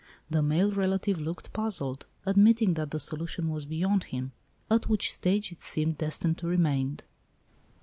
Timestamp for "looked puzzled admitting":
1.21-2.73